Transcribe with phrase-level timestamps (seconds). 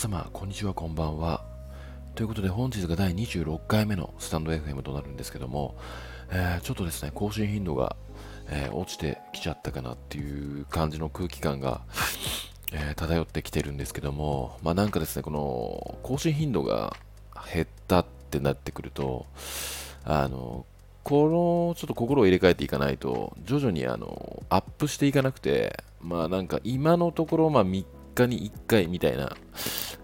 [0.00, 1.44] 様、こんにちは、こんばんは。
[2.14, 5.76] ということで、本日が第26回目のスタンド FM となるんですけども、
[6.30, 7.96] えー、ちょっとですね、更新頻度が、
[8.48, 11.82] えー、落ちてきちゃったかなっていう感じの空気感が、
[12.72, 16.96] えー、漂ってきてるんですけども、まあなんかですね、この更新頻度が
[17.52, 19.26] 減ったってなってくると、
[20.04, 20.64] あの、
[21.04, 29.36] このちょっと心を入れ替えていかないと、徐々にあのアップしていかなくて、まあなんか今のところ、まあ3日に1回みたいな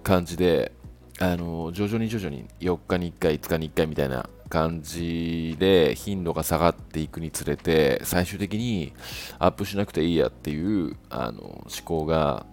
[0.07, 0.71] 感じで、
[1.19, 8.93] あの徐々に徐々に4日に1回、5日に1回みたいな感じで頻度が下がっていくにつれて、最終的に
[9.41, 12.47] アップしなくていいやっていうあの思考が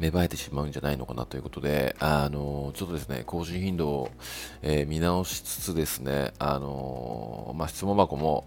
[0.00, 4.10] 芽生えてしまうんじゃないのかなということで、あのちょっとですね、更新頻度を、
[4.62, 8.44] えー、見直しつつですね、あのまあ、質問箱も、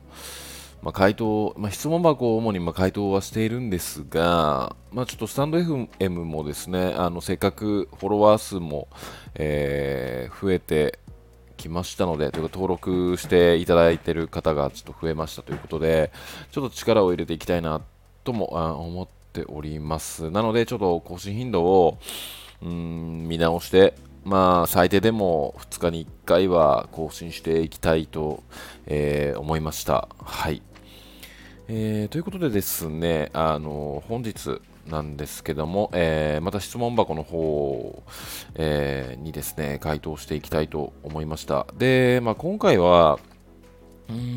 [0.81, 8.87] まあ、回答、まあ、質問箱を主にま回答はしているんですが、まあ、ちょっとスタンド FM もですね、あのせっかくフォロワー数も、
[9.35, 10.99] えー、増えて
[11.57, 16.11] きましたので、というか登録していただいている方がちょっと増えましたということで、
[16.51, 17.81] ちょっと力を入れていきたいな
[18.23, 20.31] とも思っております。
[20.31, 21.99] なので、ちょっと更新頻度を
[22.63, 28.43] うん見直して、まあ、最低でも2日に1回は更新していきたいと、
[28.85, 30.07] えー、思いました。
[30.23, 30.61] はい。
[31.67, 38.03] えー、ということでですね、あの本日なんですけども、えー、また質問箱の方、
[38.55, 41.67] えー、にですね、回答していきたいと思いました。
[41.77, 43.19] で、まあ、今回は、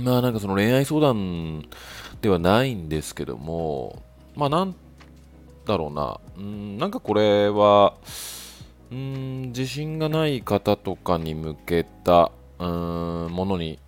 [0.04, 1.64] まあなんかその恋愛相談
[2.20, 4.02] ではないんですけども、
[4.36, 4.74] まあなん
[5.66, 7.94] だろうな、んなんかこれは、
[8.94, 13.80] ん自信がない方とかに向けたうんものに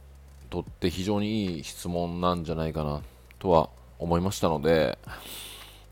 [0.50, 3.02] とって非常にいい質問なんじゃないかな
[3.38, 4.98] とは思いましたので、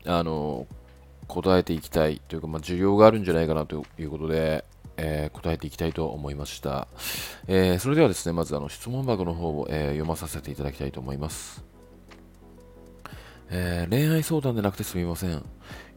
[0.05, 0.67] あの、
[1.27, 4.63] 答えていきたいというか、まあ、需要があるんじゃないかなということで、
[4.97, 6.87] えー、答えていきたいと思いました。
[7.47, 11.63] えー、それではですね、まずあの質問箱の方を、えー、読まさせていただきたいと思います。
[13.49, 15.43] え恋愛相談でなくてすみません。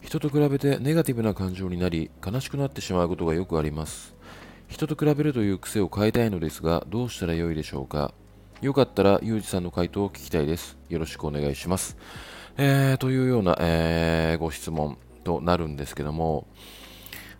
[0.03, 4.15] 人と比べてネガティブな感情になり、悲しくなってしまうことがよくあります。
[4.69, 8.13] 人と比べるという癖を変えたいのですが、どうしたらよいでしょうか？
[8.61, 10.77] よかったら、ゆうじさんの回答を聞きたいです。
[10.89, 11.97] よろしくお願いします。
[12.57, 16.49] えー、というような、えー、ご質問となるんですけども、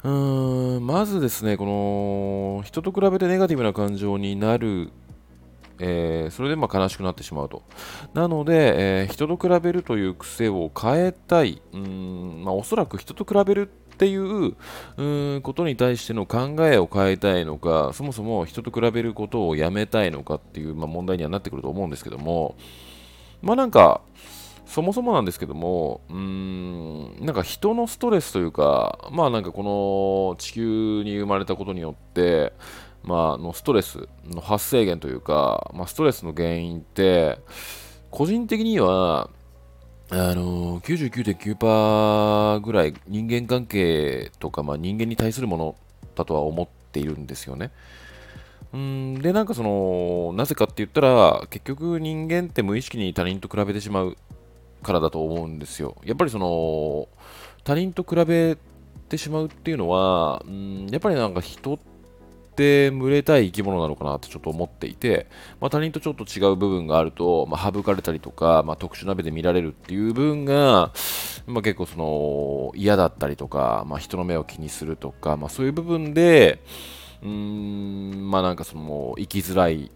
[0.05, 4.91] うーん、まずですね、この、人と比べてネガティブな感情になる、
[5.81, 7.65] えー、それでま悲しくなってしまうと。
[8.15, 14.55] なので、え、人と比べるという癖を変えたい、うん、まあ、おそらく人と比べるっていう
[14.97, 22.55] うことに対しての考えを変えたいのか、そもそも人と比べることをやめたいのかっていう、まあ、問題にはなってくると思うんですけども、
[23.43, 24.01] まあなんか、
[24.67, 32.53] そもそもなんですけども、うーん、なんか人のストレスというか、まあなんかこの地球に生まれたことによって、
[33.03, 37.41] まあのストレスの発生源というか、まあ、ストレスの原因って、
[38.13, 39.29] 個人的には、
[40.11, 45.77] あの、99.9%ぐらい人間関係とか、まあ、人間に対するもの
[46.15, 47.71] だとは思っているんですよね。
[48.73, 54.17] うんで、なんかその、なぜかって言ったら、結局人間って無意識に他人と比べてしまう
[54.83, 55.97] からだと思うんですよ。
[56.05, 57.09] やっぱりその、
[57.65, 58.57] 他人と比べ
[59.11, 61.98] てしまうっていうのは、うんやっぱりなんか人って
[62.59, 65.29] って群れたい生き物なのかなってちょっと思っていて、
[65.61, 70.93] まあ、他人とちょっと違う部分があると、まあ、省かれたりとか、まあ、特殊な目で見られるっていう部分が、
[71.47, 76.61] まあ、結構その嫌だったりとか、まあ、人の目を気にするとか、まあ、そういう部分で
[77.23, 79.93] うーんまあなんかその生きづらい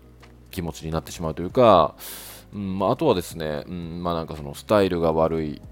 [0.53, 1.97] 気持ちになってしまうというか、
[2.55, 5.63] うんまあ、あとはですね、うんまあ、なんかそのスタイルが悪い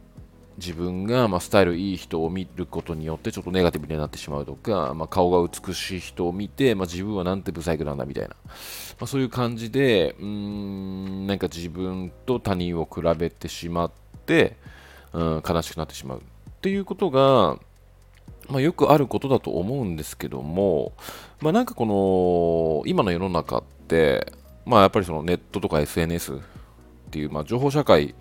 [0.60, 8.36] 自分が、まあ、スタイルいい人を見ることによってちょっとネガティブになってしまうとか、まあ、顔が美しい人を見て、まあ、自分はなんてブサイクなんだみたいな、
[9.00, 13.92] ま、そういう感じでうーんなんか自分と他人を比べてしまっ
[14.26, 14.56] て、
[15.14, 16.22] うん、悲しくなってしまうっ
[16.60, 17.58] ていうことが、
[18.50, 20.92] まあ、よくあることだと思うんですけども、
[21.40, 24.30] まあ、なんかこの今の世の中って、
[24.66, 26.36] まあ、やっぱりそのネットとか SNS っ
[27.10, 28.14] ていう、まあ、情報社会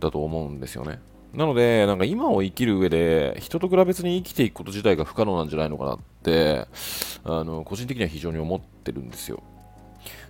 [0.00, 1.00] だと思うんですよね。
[1.36, 6.66] なので、なんか今を生きる上で、人と比べずに生きていくこと自体が不可能なんじゃないのかなって、
[7.24, 9.42] あの個人的には非常に思ってるんですよ。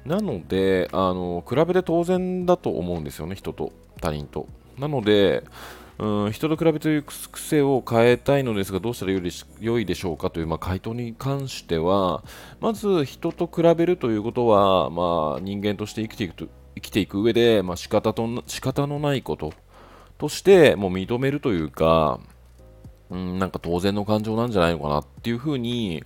[0.05, 4.49] なので、あの比べて当然だと思うんですよね、人と他人と。
[4.79, 5.45] なので、
[5.99, 12.25] うん、人と比べという癖を変えたいのですが、どうしたらよいでしょうかという、まあ、回答に関しては、
[12.61, 19.55] まず人と比べるということは、まあ、人間として生きていくと生きていく上で、まあ、仕方と仕方のないこと
[20.19, 22.21] としてもう認めるというか、
[23.11, 26.03] うん、なんか当然の感情なんじゃないのかなっていうふうに、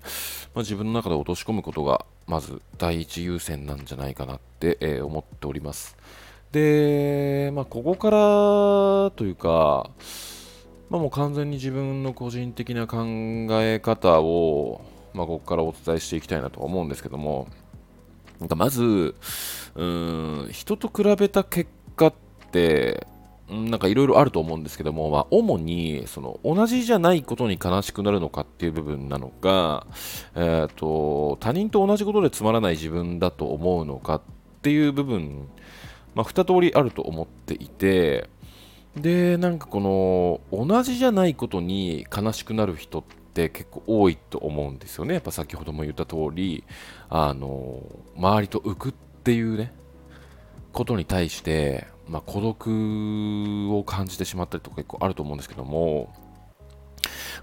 [0.55, 5.97] まあ、自分の中で落とし込むことがまず第一優先なんじゃないかなって、えー、思っております。
[6.53, 8.17] で、まあ、ここから
[9.17, 9.91] というか、
[10.91, 13.05] まあ、もう完全に自分の個人的な考
[13.63, 14.81] え方を、
[15.15, 17.49] まあ、ここからお伝えしていきたいなと思うんですけども、
[18.41, 19.15] なんかまず、
[19.77, 22.15] うん、人と比べた結果っ
[22.51, 23.07] て、
[23.51, 29.87] なんかいろいろあると思うんですけども、まあ、主にその同じじゃないことに悲しくなるのかっていう部分なのか、
[30.37, 34.23] えーと、他人と同じことでつまらない自分だと思うのかっ
[34.63, 35.49] ていう部分、
[36.15, 38.31] まあ、2通りあると思っていて、
[38.97, 39.81] で、なんかこ
[40.51, 43.03] の、同じじゃないことに悲しくなる人っ
[43.35, 45.15] て結構多いと思うんですよね。
[45.15, 46.65] やっぱ先ほども言った通り、
[47.09, 47.83] あの、
[48.17, 49.73] 周りと浮くっていうね、
[50.73, 56.13] ことに対して、まあ、孤独を感じてしまったりとか結構あると思うんですけども、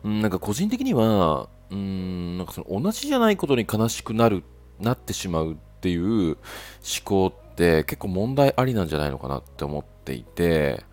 [0.03, 4.43] うん、なんか個人的には、うん、なんかその同じじゃないことに悲しくなる、
[4.79, 6.37] なってしまうっていう思
[7.05, 10.83] 考って結構問題ありなんじゃないのかなって思っていて、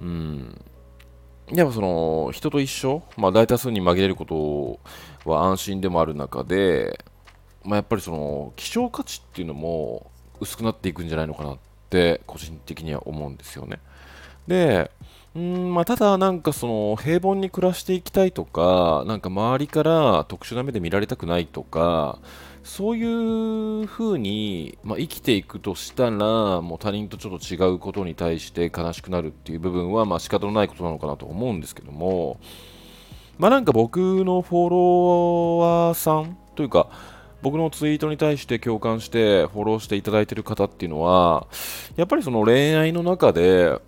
[0.00, 0.64] うん。
[1.52, 4.24] やっぱその、人と一緒、まあ大多数に紛れるこ
[5.24, 7.04] とは安心でもある中で、
[7.64, 11.58] まあやっぱりその、希少価値っていうのも薄くなっていくんじゃないのかなっ
[11.90, 13.80] て個人的には思うんですよね。
[14.46, 14.90] で、
[15.34, 22.18] うんまあ、ただ、なんかその平凡に暮らしていきたいとか、なんか周りから特殊な目で見られたくないとか、
[22.64, 32.40] そういう風に、まあ、生きていくとしたら、もう他人とちょっと違うことに対して悲しくなるっていう部分は、まあ仕方のないことなのかなと思うんですけども、
[33.38, 36.88] まあなんか僕のフォロワーさんというか、
[37.42, 41.46] 僕のツイートに対して共感してフォローしていただいてる方っていうのは、
[41.96, 43.82] やっぱりその恋愛の中で、う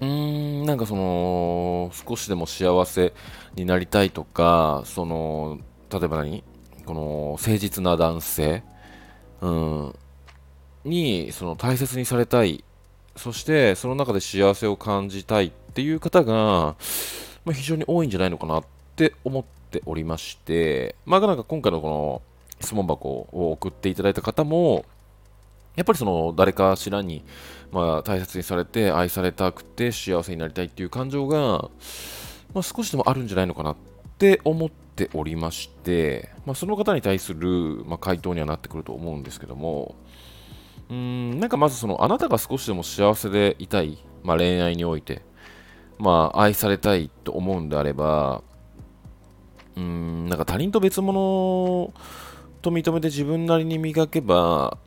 [0.00, 3.12] ーん、なんかその、少しでも幸せ
[3.54, 6.42] になりたいとか、その、例えば何？
[6.84, 8.64] この誠実な男性、
[9.40, 9.94] うん、
[10.84, 12.64] にその大切にされたい。
[13.14, 16.34] そしてその中で幸せを感じたいっていう方が、
[17.44, 18.64] まあ、非常に多いんじゃないのかなっ
[18.96, 20.96] て思っておりまして。
[21.04, 22.22] まあなんか今回のこの
[22.62, 24.84] 質問箱を送っていただいた方も
[25.76, 27.24] やっぱりその誰かしらに、
[27.70, 31.70] まあ、大切にされて愛されたくて幸せになりたいっていう感情が、
[32.52, 33.76] まあ、少しでもあるんじゃないのかなっ
[34.18, 39.94] て思っておりまして、まあ、その方に対する、まあ、回答にはなってくると思うんですけども、
[40.90, 45.22] うん、なんかまずその、あなたが少しでも幸せでいたい、まあ、恋愛において、
[45.98, 48.42] まあ、愛されたいと思うんであれば、
[49.76, 51.94] うーん、なんか他人と別物
[52.62, 54.78] と認めて自分なりに磨けば、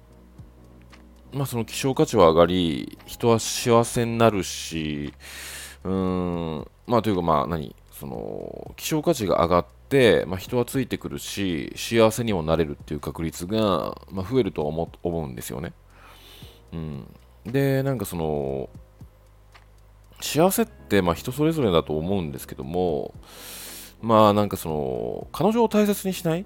[1.33, 5.13] まあ、その希少価値は上がり、人は幸せになるし、
[5.83, 5.91] うー
[6.61, 15.73] ん、まあ、というか、まあ、何、その希少価値が上がって、まあ、人はついてくるし幸せにもなれるっていう確率が、まあ、増えると思思うんですよね、
[16.73, 17.07] うん、
[17.45, 18.69] でなんかその
[20.19, 23.13] 幸せって、まあ、人それぞれだと思うんですけども
[24.01, 26.45] まあなんかその彼女を大切にしない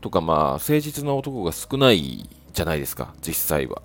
[0.00, 3.14] とかまあ誠実な男が少ないじゃないですか。
[3.26, 3.82] 実際は。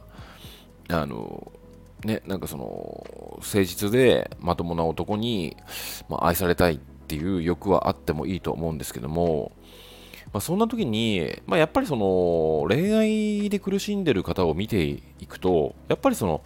[0.90, 1.52] あの
[2.04, 5.58] ね、なんかその、誠実でまともな男に、
[6.10, 9.51] まあ、愛されたいっていう欲はあってもいいと思うんですけども、
[10.34, 16.44] まあ、そんな時に、まあ、やっぱりその、恋愛で苦しんでる方を見ていくと、やっぱりその、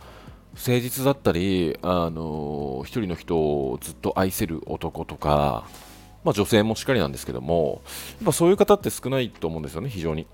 [0.53, 5.65] 誠実だったり、あの、一人の人をずっと愛せる男とか、
[6.23, 7.81] まあ、女性もしっかりなんですけども、
[8.17, 10.27] やっぱそういう方って少ないと思うんですよね、非常に。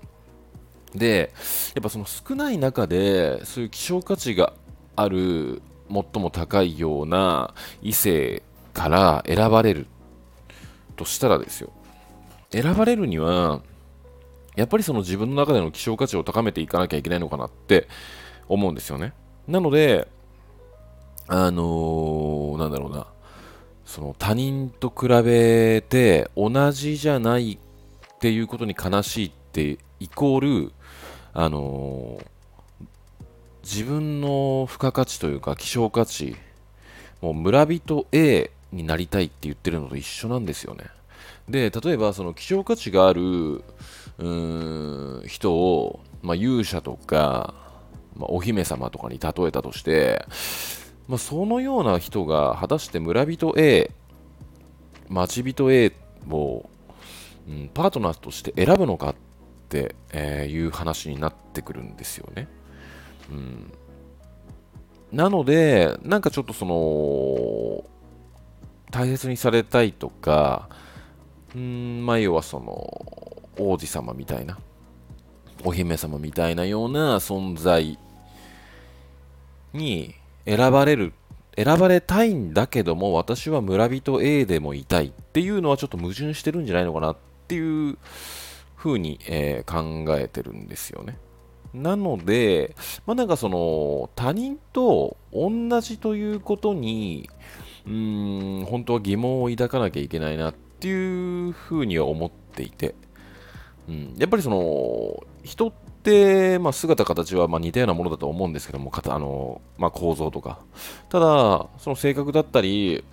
[0.94, 1.32] で、
[1.74, 4.52] やっぱその少ない中で、そういう希少価値が
[4.96, 8.42] ある最も高いような異性
[8.72, 9.86] から選ばれる
[10.96, 11.70] としたらですよ。
[12.50, 13.60] 選ばれるには
[14.56, 17.88] やっぱりその自分の中での希少価値を高めていかなきゃいけないのかなって
[18.48, 19.12] 思うんですよね。
[19.46, 20.08] なので
[21.28, 23.06] あのー、なんだろうな。
[23.88, 30.72] その他人と比べて同じじゃないっていうことに悲しいってイコール
[31.32, 32.20] あの
[33.62, 36.36] 自分の付加価値というか希少価値
[37.22, 40.84] もう村人 A になりたいって言ってるのと一緒なんですよね。
[41.48, 43.64] で例えばその希少価値がある
[45.26, 47.54] 人を、まあ、勇者とか、
[48.14, 50.26] まあ、お姫様とかに例えたとして、
[51.08, 53.90] まあ、そのような人が果たして村人 A
[55.08, 55.92] 町人 A
[56.30, 56.68] を、
[57.48, 59.14] うん、パートナーとして選ぶのかっ
[59.70, 62.46] て、え、いう話になってくるんですよね。
[63.30, 63.72] うん、
[65.12, 67.84] なので、なんかちょっとその、
[68.90, 70.68] 大切にされたいとか、
[71.54, 74.58] うん、まあ、要はその、王子様みたいな、
[75.64, 77.98] お姫様みたいなような存在
[79.72, 80.14] に
[80.48, 81.12] 選ばれる、
[81.56, 87.98] 選ばれたいんだけども、私は村人 A でもいたいっていうのはちょっと矛盾してるんじゃないのかなっていう
[88.74, 91.18] ふうに、えー、考えてるんですよね。
[91.74, 92.74] なので、
[93.04, 97.28] まあ、なんかその他人と同じということに、
[97.86, 102.94] うーん、本当は疑問を抱かなきゃいけないなっていうふうには思っていて、
[103.86, 105.87] うん、やっぱりその人って、
[106.60, 110.60] まあ、姿形はま似たようなものだと思うんですけども、あのまあ、構造とか。
[111.10, 113.04] ただ、その性格だったり、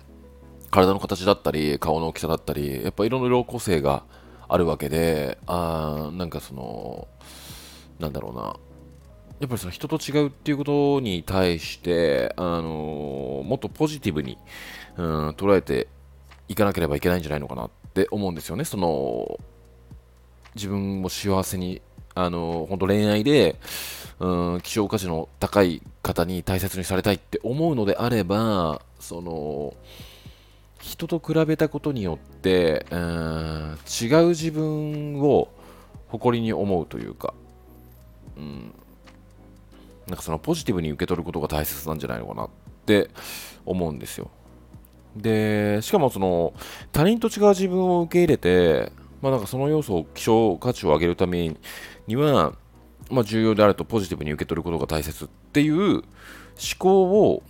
[0.70, 4.04] 体の形だったり、顔の大きさだったり、やっぱいろいろ個性が
[4.48, 7.08] あるわけで、あなんかその、
[7.98, 8.56] なんだろうな、
[9.40, 14.38] やっぱりその人と違うっていうことに対して、あのー、もっとポジティブに、
[14.96, 15.88] うん、捉えて
[16.48, 18.64] いかなければいけないんじゃないのかなって思うんですよね。
[18.64, 19.38] その
[20.54, 21.82] 自分も幸せに、
[22.16, 23.56] あの、本当恋愛で、
[24.18, 29.74] うん、希少価値の高い方に大切にされたいって思うのであれば、その
[30.80, 35.48] 人と比べたことによって、うん、違う自分を
[36.08, 37.34] 誇りに思うというか、
[38.38, 38.72] うん、
[40.06, 42.48] なんかそのポジティブに受け取ることが大切なんじゃないのかなっ
[42.86, 43.10] て
[43.66, 44.30] 思うんですよ。
[45.14, 46.54] で、しかもその
[46.92, 51.56] 他人と違う自分を受け入れて、まあなんかその要素を希少価値を上げるために
[52.06, 52.54] には、
[53.10, 56.02] まあ重要であるとポジティブに受け取ることが大切っていう思
[56.78, 57.42] 考を、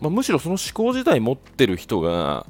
[0.00, 2.46] まあ、むしろその思考自体持ってる人が、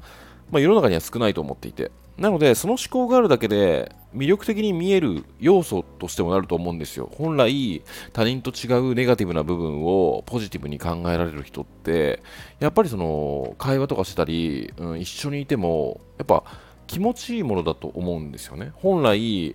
[0.50, 7.10] まあ、世の中には少ないと思っていて、なので、その思考があるだけで、魅力的に見える要素としてもなると思うんですよ。
[7.14, 7.82] 本来、
[8.14, 12.22] 他人と違うネガティブな部分をポジティブに考えられる人って、
[12.58, 16.44] やっぱりその、会話とかしてたり、うん、一緒にいても、やっぱ
[16.86, 18.72] 気持ちいいものだと思うんですよね。
[18.76, 19.54] 本来、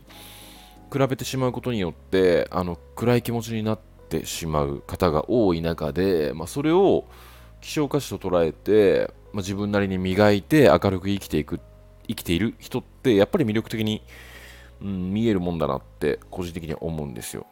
[0.91, 3.79] 比べてしまうことによって、あの、暗い気持ちになっ
[4.09, 7.05] てしまう方が多い中で、まあ、それを
[7.61, 11.59] 希少価値と捉えて、まあ、自分なりに磨いて明るく生きていく
[12.07, 14.01] 生きている人ってやっぱり魅力的に、
[14.81, 17.45] うん、見えるもんだなって個人的には思うんですよ。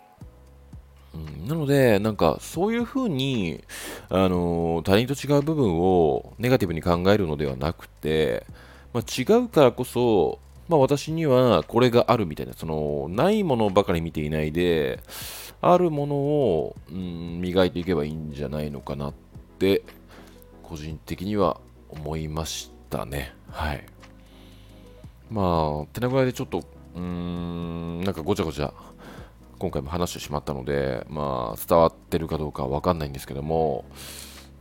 [1.13, 3.63] うん、なので、なんかそういうふうに、
[4.09, 8.45] あのー、他人と違う部分をネガティブに考えるのではなくて、
[8.93, 10.39] まあ、違うからこそ、
[10.69, 14.99] まあ、私にはこれがあるみたいな、そのないものばかり見ていないで、
[15.61, 19.13] あるものを、うん、磨いていけばいいんじゃないのかなっ
[19.57, 19.81] て、
[20.61, 21.59] 個人的には
[21.89, 23.33] 思いましたね。
[23.49, 23.83] はい。
[25.31, 28.71] まあ、手なぐらいでちょっと、うーん、なんかごちゃごちゃ、
[29.57, 33.85] 今回も話してしまったので、まあ、伝わってるかどうかわかんないんですけども、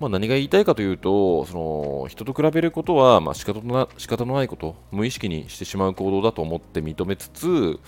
[0.01, 7.81] まあ、何が言いたいかというと、その人と比べることは、まあ、仕方のな仕方のないこと、無意識にしてしまう行動だと思って認めつつ、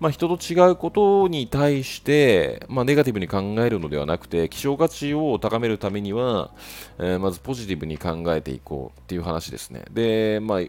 [0.00, 6.50] まあ、人と違うことに対して、まあ、ネガティブに考えるのではなくて、希少価値を高めるためには、
[6.98, 9.84] えー、まずポジティブに考えていこうっていう話ですね。
[9.92, 10.60] で、まあ、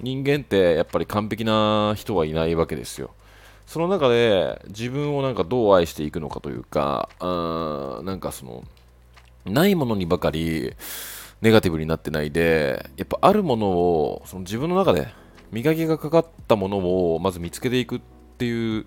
[0.00, 3.10] 人間ってやっぱり完璧な人はいないわけですよ。
[3.66, 8.64] その中で自分をなんかどう愛していくのかというか、あなんかその、
[9.44, 10.74] ないものにばかり
[11.40, 15.08] ネガティブになってないで、やっぱあるものをその自分の中で
[15.50, 16.78] 磨きがかかったもの
[17.14, 18.00] をまず見つけていくっ
[18.38, 18.86] ていう、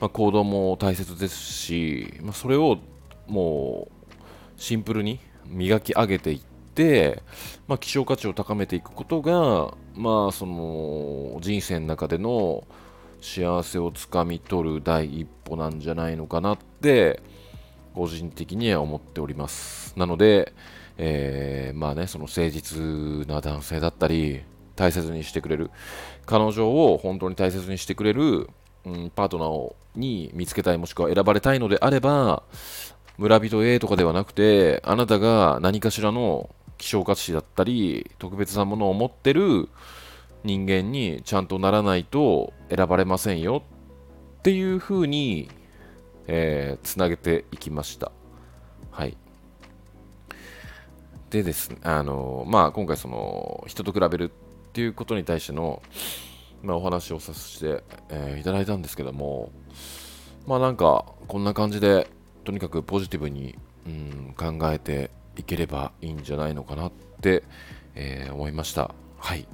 [0.00, 2.78] まあ、行動も大切ですし、まあ、それを
[3.26, 4.14] もう
[4.56, 6.40] シンプルに磨き上げていっ
[6.74, 7.22] て、
[7.66, 12.64] まあ、希少価値を高めていくことが、まあ、その人生の中での
[13.20, 17.20] 幸せをつかみ取る第一歩なんじゃないのかなって
[17.94, 19.98] 個人的には思っております。
[19.98, 20.52] なので、
[20.96, 24.42] えー、まあね、その誠実な男性だったり、
[24.76, 25.70] 大切にしてくれる、
[26.26, 28.48] 彼女を本当に大切にしてくれる、
[28.84, 32.42] うん、パートナーをに見つけたい、もしくは選ばれたいのであれば、
[33.16, 39.68] 村人 A とかではなくて、あなたが何かしらの希少価値だったり、特別なものを持ってる
[40.44, 43.62] 人間にちゃんとならないと選ばれませんよ
[44.38, 45.50] っていうふうに
[46.28, 48.12] えー、つなげていきました。
[48.92, 49.16] はい。
[51.30, 55.82] でですね、あのまあ、今回その人と比べるっていうことに対しての、
[56.62, 59.50] まあ、お話をさせて、えー、いただいたんですけども、
[60.46, 62.08] まあなんかこんな感じで
[62.44, 67.42] とにかくポジティブに、うん、考えていければいいんじゃないのかなって、
[67.94, 68.94] えー、思いました。
[69.18, 69.46] はい。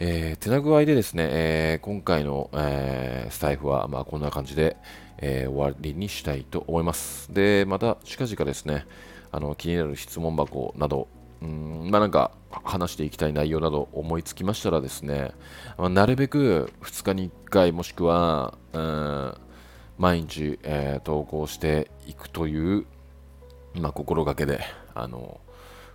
[0.00, 4.76] えー、手な具合でですね、えー、今回の、えー、スタイフは、まあ、こんな感じで、
[5.18, 7.32] えー、終わりにしたいと思います。
[7.32, 8.86] で、また近々ですね、
[9.30, 11.08] あの気になる質問箱など、
[11.42, 12.32] うんまあなんか
[12.64, 15.32] 話していきたい内容など思いつきましたらですね、
[15.76, 19.34] まあ、なるべく2日に1回もしくは、うん、
[19.98, 22.86] 毎日、えー、投稿していくという、
[23.74, 24.60] まあ、心がけで
[24.94, 25.40] あの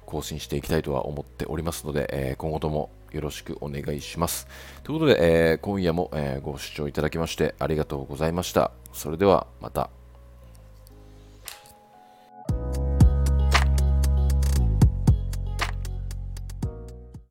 [0.06, 4.48] 更新していきたいとは思っておりますので、えー、今後ともよろしくお願いします。
[4.84, 8.72] ということで、えー、今夜も、えご視聴いただきましてありがとうございました。
[8.92, 10.03] それではまた。